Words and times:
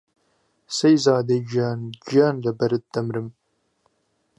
سهیزاده 0.77 1.37
گیان 1.49 1.81
گیان 2.07 2.35
له 2.45 2.51
بهرت 2.57 2.83
دهمرم 2.93 3.27